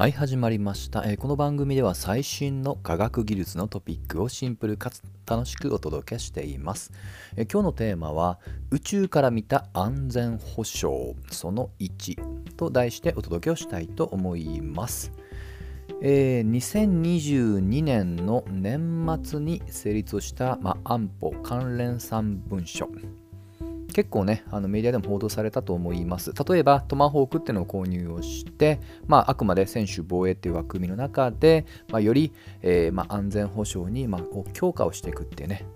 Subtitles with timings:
[0.00, 6.90] はい始まりました、えー、この番組では最新の科学技術のトピックをシンプルかつ楽しくお届けしています、
[7.36, 8.38] えー、今日のテーマは
[8.70, 12.16] 宇宙から見た安全保障その1
[12.56, 15.12] と題してお届けをしたいと思います、
[16.00, 22.88] えー、2022年の年末に成立した、まあ、安保関連3文書。
[24.00, 26.32] 結構ね、あのメディアでも報道されたと思います。
[26.32, 32.32] 例えば、トマホークっていうのを購入をして、まあ、あくまで専守防衛っていう枠組みの中で、まあ、より、
[32.62, 34.22] えー、まあ、安全保障に、まあ、
[34.54, 35.66] 強化をしていくっていうね。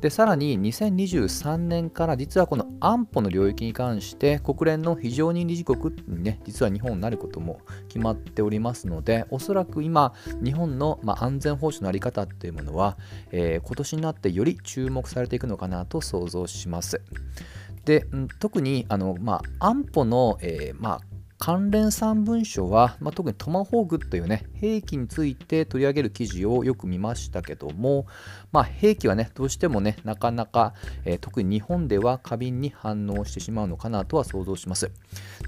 [0.00, 12.96] でさらに2023年から実はこの安保の領域に関して国連の非常任理事国にね実は日本になることも決まっておりますのでおそらく今日本の、まあ、安全保障の在り方っていうものは、
[13.30, 17.02] えー、今年になってより注目されていくのかなと想像します。
[17.84, 18.06] で、
[18.38, 21.00] 特にあの、まあ、安保の、えー、まあ、
[21.40, 28.04] 関連3文書は、まあ、特にトマホークというね、兵器について取り上げる記事をよく見ましたけども、
[28.52, 30.74] まあ、兵器はね、どうしてもね、なかなか、
[31.06, 34.92] えー、特に日本では過敏に反応してしまうのかなとは想像します。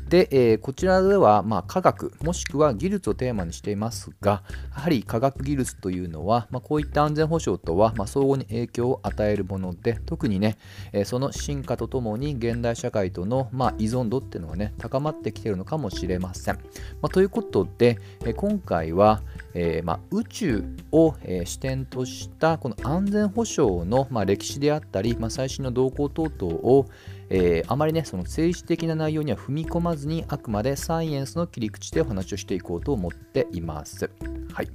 [0.08, 10.56] で、えー、こちらでは、まあ、科学、もしくは技術をテーマにしていますが、やはり科学技術というのは、まあ、こういった安全保障とは、まあ、相互に影響を与えるもので、特にね、
[10.94, 16.54] えー、その進化とともに現代社会との、まあ、依存度っていうのがね、高まってきているのかももしれません。
[16.54, 16.60] ま
[17.02, 19.20] あ、ということで、え今回は、
[19.54, 26.86] えー、まあ、宇宙を、えー、視点としたこの安全保障の、まあ、歴史であったり、まあ、最新の動向等々を、
[27.28, 34.10] えー、あまりねその政治的な内容には踏み込まずにあくまでサイエンスの切り口でお話をしていこうと思っています。
[34.52, 34.68] はい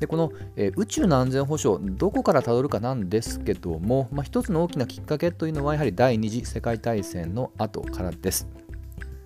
[0.00, 8.48] でこの、えー、宇宙の安全保障どこからたどるかなんですけども、まあ、一つの大きなきっかけというのはやはり第二次世界大戦の後からです。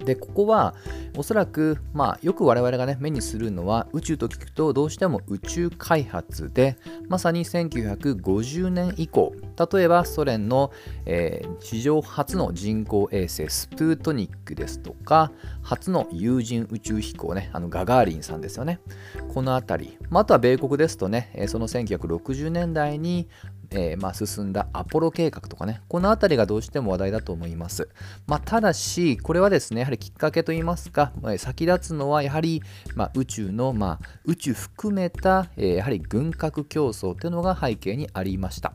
[0.05, 0.75] でここは
[1.17, 6.77] おそらく、まあ、よく我々が、ね、目にするのは宇宙と聞くとどうしても宇宙開発で
[7.09, 9.35] まさに1950年以降
[9.73, 10.73] 例えばソ連の、
[11.07, 15.33] えー、史上初の人工衛星スプートニックですとか
[15.63, 18.81] 初の有人宇宙飛行ねあのガガーリンさんですよね。
[19.33, 23.29] この辺り、まあ、あとは米国ですとねその1960年代に
[23.75, 27.89] えー、まあ、進んだアポロ計画とかね、この辺りがどうしても話題だと思います。
[28.27, 32.63] まあ、ただし、これはですね、やはりきっかけといいますか、先立つのはやはり、
[32.95, 38.75] ま宇宙の、ま宇宙含めた、えー、やはり軍拡競争というのが背景にありました。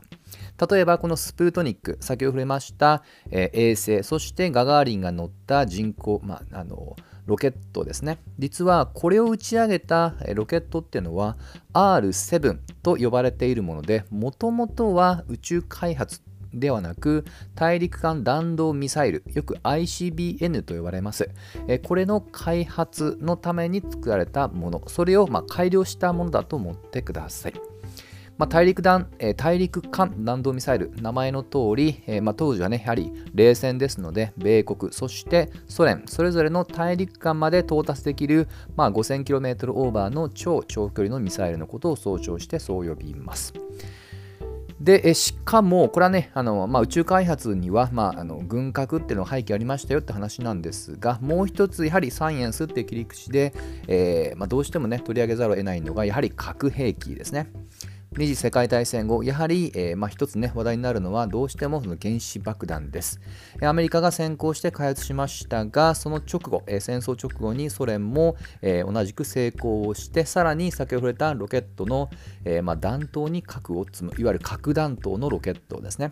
[0.70, 8.18] 例えばこのスプートニック、先ほど触れました、えー、衛星、そしてガガーリンが乗った人工、まあ、あのロケットですね。
[8.38, 11.36] 実はこれを打ち上げたロケットっていうのは
[11.72, 16.22] R7 と呼ばれているもので、もともとは宇宙開発
[16.52, 21.30] ではなく大陸間弾道ミサイルよく ICBN と呼ばれます。
[21.84, 24.82] これの開発のために作られたもの。
[24.88, 27.69] それをま改良したものだと思ってください。
[28.40, 43.52] まあ、大陸弾、えー、大陸間弾道ミサイル、名前の通り、えー、まあ、当時はね、やはり冷戦ですので、米国、そしてソ連、それぞれの大陸間まで到達できる、まあ、5000km オーバーの超長距離のミサイルのことを総称してそう呼びます。
[44.80, 53.52] でしかも、これはね、あのまあ、宇宙開発には、まあ、あの軍拡っていうのが背景ありましたよって話なんですが、もう一つ、やはりサイエンスっていう切り口で、
[53.86, 57.50] えーまあ、どうしてもね、取り上げざるを得ないのが、やはり核兵器ですね。
[58.16, 63.20] 二次世界大戦後、やはり、えー、まあ、一つね、話題になるのは、どうしてもその原子爆弾です。
[63.62, 72.10] アメリカが先行して開発しましたが、その直後、えー、戦争直後にソ連も、えー、同じく成功をして、さらに先ほど触れたロケットの、
[72.44, 76.10] えまあ、弾頭に核を積む、いわゆる核弾頭のロケットですね。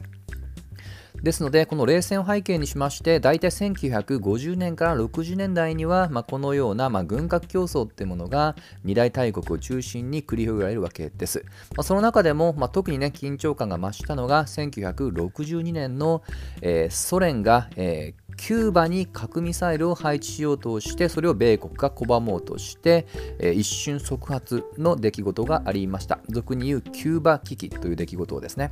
[1.23, 11.45] ですので、この冷戦を背景にしまして、大体1950年から60年代には、まあ、このような、まあ、軍拡競争っていうものが二大大国を中心に繰り広げられるわけです。
[11.77, 16.23] まあ、その中でも、まあ、特にね、緊張感が増したのが1962年の、
[16.63, 23.07] えー、ソ連が、えーキューバに核ミサイルを配置しようとしてそれを米国が拒もうとして、
[23.41, 28.71] えー、一瞬即発の出来事がありました俗に言うキューバ危機という出来事をですね、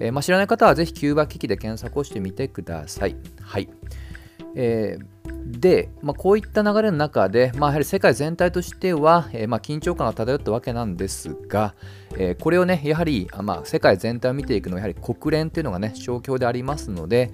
[0.00, 3.16] えー、まあ、知らない方はぜひキューバ危機で検索をしてみてください。
[3.40, 3.68] はい、
[4.56, 5.16] えー
[5.46, 11.74] で、まあ、こういった流れの中で、まあ、やはり世界全体としては、えー、まあ、緊張感が漂ったわけなんですが、
[12.18, 17.32] えー、これをね、やはり、まあ、世界全体を見ていくのは、やはり国連というのがね、象徴でありますので、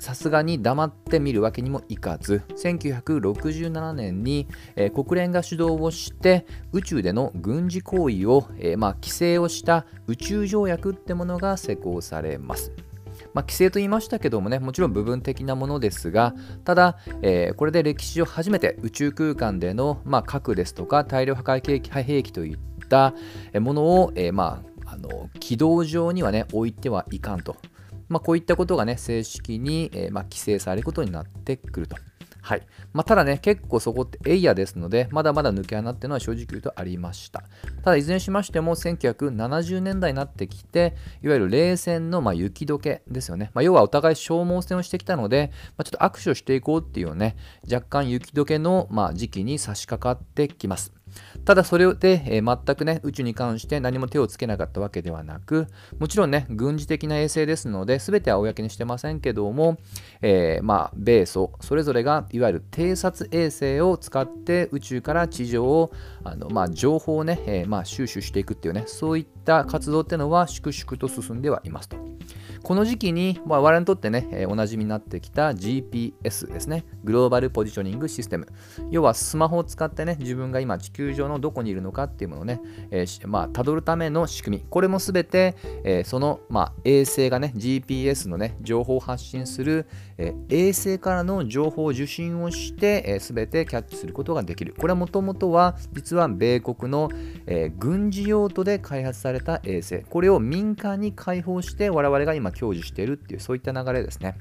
[0.00, 4.46] さすがに黙ってみるわけにもいかず、1967年に、
[4.76, 12.85] えー、国連が主導をして、宇宙での軍事行為を、えーまあ、規制をした宇宙条約ってものが施行されます。
[13.36, 16.34] まあ、規制と言いましたけどもね、もちろん部分的なものですが、
[16.64, 23.12] ただ、えー、これで歴史上初めて宇宙空間での、まあ、核ですとか大量破壊兵器といった
[23.60, 27.56] ものを、えー、まあ、あの軌道上にはね、置いてはいかんと。
[28.08, 31.96] まあ、こういったことがね、正式に、えー、ま、規制されることになってくると。
[32.46, 32.62] はい
[32.92, 37.42] まあ、ただね、結構そこってエイヤですので、まだまだ抜け穴っていうのは正直言うとありました。
[37.82, 40.94] ただ、いずれにしましても、1970年代になってきて、
[41.24, 43.50] いわゆる冷戦のま雪解けですよね。
[43.52, 47.34] まあ、要はお互い消耗戦をしてきたので、まあ、ちょっと握手をしていこうっていうね、
[47.68, 50.95] 若干雪解けのま時期に差し掛かってきます。
[51.44, 55.66] ただそれで、えー、全くね、宇宙に関して何も手をつけなかったわけではなく、
[55.98, 59.78] もちろんね、軍事的な衛星ですので、全ては公にしてませんけども、
[60.22, 65.92] えー、まあ、米ソ、それぞれがいわゆる偵察衛星を使って宇宙から地上を、
[66.24, 72.05] あのまあ、情報をね、えー、まあ、収集していくっていうね、そういった活動っていうのは粛々と進んではいますと。
[72.62, 76.84] この時期に、まあ、我々にとってね、えー、おなじみになってきた GPS ですね。
[77.04, 78.48] グローバルポジショニングシステム。
[78.90, 82.60] 要はスマホを使ってね、自分が今地球上のどこにいるのかっていうものをね、
[82.90, 84.64] えー、まあ、辿るための仕組み。
[84.68, 89.86] これもすべて、えー、その、まあ、衛星がね、GPS のね、情報を発信する、
[90.18, 94.74] え衛星からの情報を受信をして、え、全てキャッチすることができる。
[94.78, 97.10] これはもともとは、実は米国の、
[97.46, 100.02] え軍事用途で開発された衛星。
[100.02, 104.36] これを民間に開放して、我々が今享受しているっていうそういった流れですね。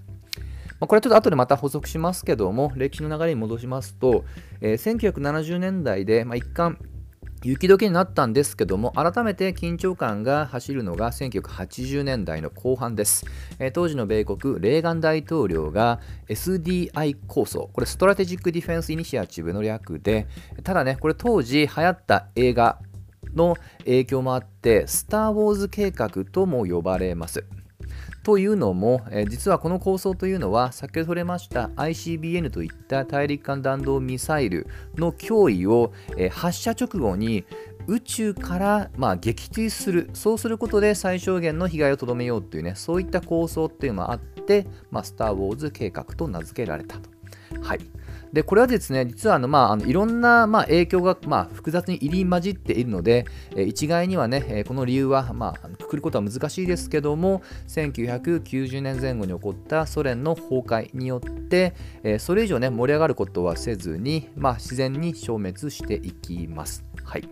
[0.80, 4.26] これちょっと後でまた補足しますけども歴史の流れに戻しますと、
[4.60, 6.78] えー、1970年代で、まあ、一貫
[7.44, 13.26] 雪解けになったんですけども改めて緊張感が走るのが1980年代の後半です、
[13.60, 20.28] えー、当時の米国レーガン大統領が SDI 構想これ Strategic Defense Initiative の略で
[20.64, 22.80] ただねこれ当時流行った映画
[23.36, 27.46] の影響もあってスター・ウォーズ計画とも呼ばれます。
[28.26, 37.46] というのも、え、実はこの構想というのは先ほど触れました ICBM といった大陸間弾道ミサイルの脅威を、え、発射直後に
[37.86, 47.12] 宇宙から、まあ、撃墜するそうすることで最小限の被害をとどめようというねそういった構想っていうのもあって、まあ、スター・ウォーズ計画と名付けられたと。
[47.62, 47.80] はい
[48.34, 53.26] でこれはですね実はあの、まあ、あのいろんな、まあ、影響が、まあ、複雑に入り混じっているので、
[53.56, 61.74] え一概にはね、えこの理由は、まあ、くくることは難しいですけども1990年前後に起こったソ連の崩壊によって、
[62.04, 66.84] えそれ以上ね盛り上がることはせずに、まあ、自然に消滅していきます。
[67.04, 67.28] はい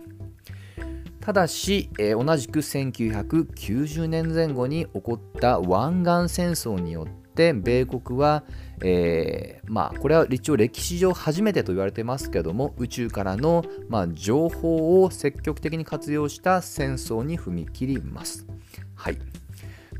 [1.24, 8.44] ただし、えー、同じく1990年前後に起こった湾岸戦争によって米国は、
[8.82, 18.46] えー、まあ、これは一応歴史上初めてと言われてますけども宇宙からの、まあ、情報を積極的に活用した戦争に踏み切ります。
[18.94, 19.18] はい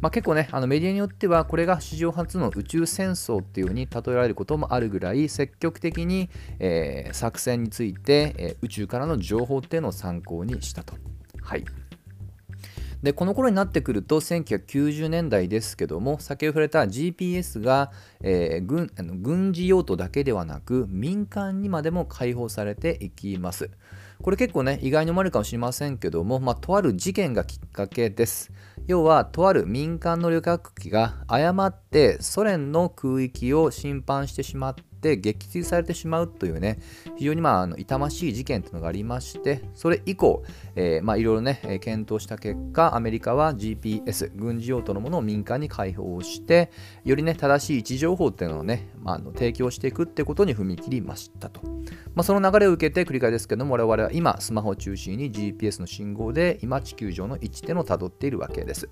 [0.01, 6.29] まあ、結構ね、あのメディアによってはこれが史上初の宇宙戦争っていうふうに例えられることもあるぐらい積極的に、
[6.59, 10.95] えー、作戦について、えー、宇宙からの情報っていうのを参考にしたと。
[11.41, 11.65] はい
[13.05, 17.93] でこの頃になってくると1990年代ですけども先ほど触れた GPS が、
[18.23, 23.71] えー、軍あの軍事用途だけではなく民間にまでも開放されていきます。
[24.23, 28.51] これ結構ね意外に思われるかもしれませんけども、まあ、とある事件がきっかけです。
[28.87, 36.79] 要はとある民間の旅客機が誤ってソ連の空域を侵犯してしまってって撃墜されてしまうというね、
[37.17, 40.43] 非常にまああの痛ましい事件というのがありまして、それ以降、
[40.75, 46.71] えー、まあいろいろね、検討した結果、アメリカは GPS、軍事用途のものを民間に開放して、
[47.05, 51.61] よりね、正しい位置情報っていうのをね、まあ、あの提供していくってことに踏み切りましたと。
[52.15, 58.89] まあ、その流れを受けて繰り返ですけども、我々は今、スマホを中心に GPS の信号で今、地球上の位置点をたどっているわけです。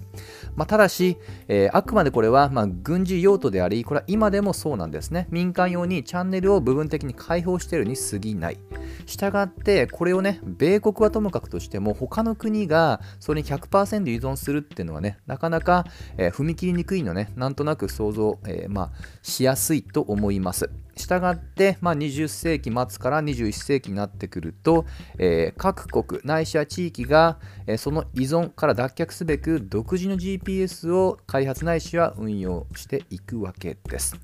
[0.57, 1.17] まあ、ただし、
[1.49, 5.29] えー、あくまでこれは、まあ、軍事用途であり、これは今でもそうなんですね。
[5.31, 8.59] 民間用にチャンネルを部分的に開放しているに過ぎない。
[9.07, 15.85] したがって、これをね、米国はともかくとしても、他の国がそれに100%依存するっていうのはね、なかなか、
[16.17, 18.91] えー、踏み切りにくいのね、なんとなく想像、えー、まあ、
[19.23, 20.71] しやすいと思います。
[20.97, 24.85] したがって、まあ、20世紀末から21世紀になってくると、
[25.19, 34.17] えー、各国ないしは地域が、えー、その依存から脱却すべく独自の GPS を開発ないしは運用していくわけです。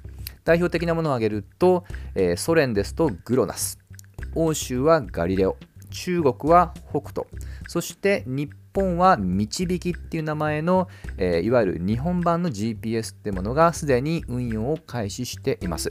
[0.49, 3.79] 代表的なものを挙げると、えー、ソ連ですとグロナス、
[4.35, 5.59] 欧州はガリレオ、
[5.91, 7.27] 中国は北斗、
[7.67, 10.89] そして日本は導きっていう名前の、
[11.19, 15.91] えー、いわゆる日本版の GPS ってものがすでに運用を開始しています。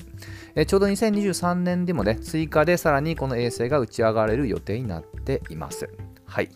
[0.56, 5.88] えー、ちょうど2023年でもね、追加でさらにこの衛星が打ち上がれる予定になっています。
[6.28, 6.50] はい、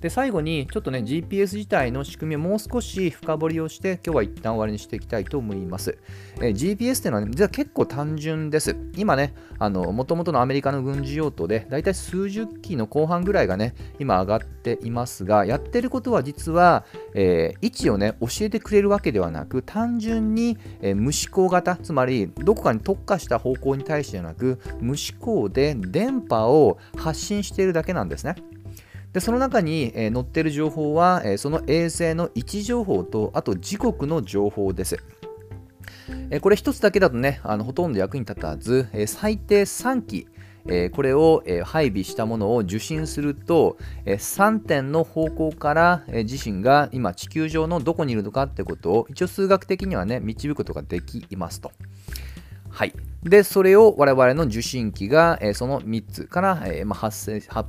[0.00, 5.98] で最後にちょっとね GPS 自体の仕組みをもう少し深掘りをして今日は一旦終わりにしていきたいと思います。
[6.38, 8.76] えー、GPS っていうのは、ね、実は結構単純です。
[8.96, 28.36] 今ね、もともとのアメリカの軍事用途でだいたい数十機の後半ぐらいがね、今上がっていますが、やってることは実は、えー、位置をね、教えてくれるわけではなく、単純に、えー、無指向型、つまりどこかに特化した方向に対してじゃなく、無指向で電波を発信しているだけなんですね。
[29.12, 34.98] でその中に、えー、載っている情報は、えー、その衛星の位置情報とあと時刻の情報です。
[36.30, 40.26] えー、これ一つだけだとねあのほとんど役に立たず、え最低3機
[40.66, 51.72] えこれを、え配備したものを受信すると、え3点の方向から、え自身が今地球上のどこにいるのかってことを一応数学的にはね導くことができますと。
[52.68, 52.92] はい、
[53.22, 57.68] でそれを我々の受信機が、えその3つから、えま発生発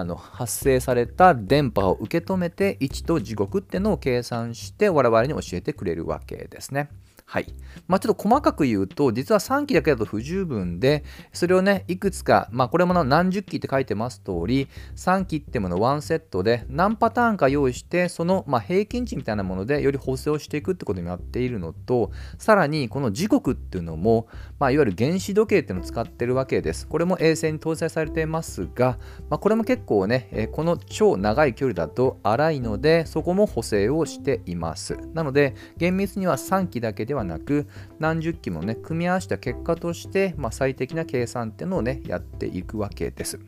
[0.00, 6.88] あの発生された電波を受け止めて位置と時刻ってのを計算して我々に教えてくれるわけですね。
[7.30, 7.46] はい。
[7.86, 14.66] まあ、ちょっと細かく言うと、実は3機だけだと不十分で、それをね、いくつか、まあ、これも何十機って書いてます通り、
[14.96, 24.26] 3機ってもの1セットで何パターンか用意して、その、ま、平均値みたいなものでより補正をしていくってことになっているのと、さらにこの時刻っていうのも、
[24.60, 26.86] まあ、いわゆる原子時計っていうのを使ってるわけです。
[26.86, 28.98] これも衛星に搭載されていますが、
[29.30, 34.98] まあ、これも結構ね、えこの超長い距離だと荒いので、そこも補正をしています。
[35.14, 37.66] なので、厳密には3機だけではなく
[37.98, 43.40] 何十機もね組み合わせた結果として、まあ、最適な計算っていうのをねやっていくわけです。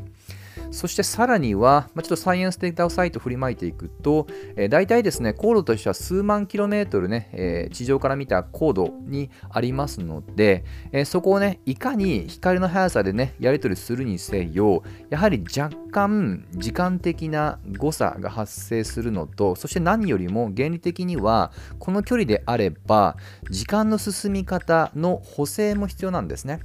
[0.73, 4.27] そしてさらには、まあ、ちょっとサイエンスデータをサイト振りまいていくと、
[4.57, 23.17] えー、大体ですね、高度としては数万キロメートルね、えー、地上から見た高度にありますので、えー、そこをね、いかに光の速さでね、やり取りするにせよ、やはり若干時間的な誤差が発生するのと、そして何よりも原理的には、この距離であれば、
[23.51, 26.61] 時間の進み方の補正も必要なんですね。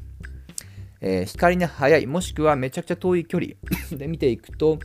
[1.01, 3.54] えー、光の速いもしくはめちゃくちゃ遠い距離
[3.98, 4.80] で見ていくと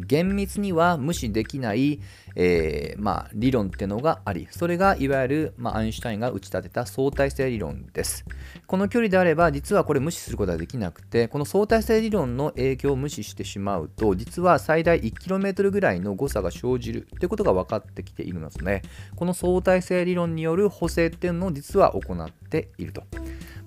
[0.00, 2.00] 厳密には無視できない、
[2.36, 8.24] えー、まあ、理論っていうのがあり、それがいわゆる、まあ、アインシュタインが打ち立てた相対性理論です。
[8.66, 18.82] この距離であれば、実はこれ無視することはできなくて、この相対性理論の影響を無視してしまうと、実は最大 1km ぐらいの誤差が生じるということが分かってきているのですね。
[19.16, 23.02] この相対性理論による補正っていうのを実は行っていると。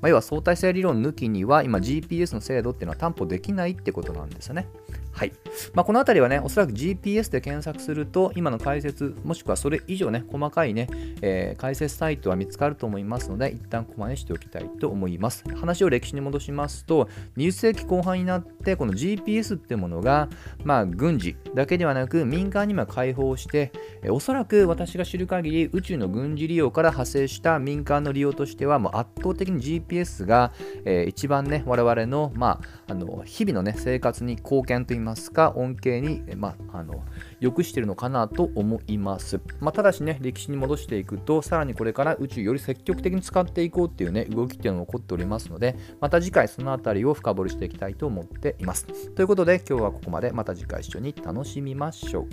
[0.02, 4.68] まあ、要は相対性理論抜きには今 GPS の精度っていうのは担保できないってことなんですよね。
[5.16, 5.32] はい。
[5.74, 10.90] まあ、このあたりはね、おそらく GPS で検索すると、今の解説、もしくはそれ以上ね、細かいね、
[11.22, 15.46] えー、解説サイトは見つかると思いますので、一旦ここまでしておきたいと思います。
[15.56, 17.08] 話を歴史に戻しますと、
[17.38, 20.28] 20世紀後半になって、この GPS ってものが、
[20.66, 30.52] まあ、軍事だけではなく、民間にも開放して、えー、おそらく私が知る限り、宇宙の軍事利用から派生した民間の利用としては、もう圧倒的に GPS が、
[30.84, 37.04] えー、一番ね、我々の、まあ、あの日々のね、生活に貢献といいますますか、恩恵に、まあ、の
[37.40, 39.40] 良くしてるのかなと思います。
[39.62, 48.86] まあ、ただしね、歴史に戻していくと、さらにこれから宇宙より積極的に使っていこうっていうね、動きっていうのが起こっておりますので、また次回その辺りを深掘りしていきたいと思っています。
[49.12, 50.32] ということで、今日はここまで。
[50.32, 52.28] また次回一緒に楽しみましょ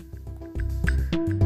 [1.41, 1.42] う。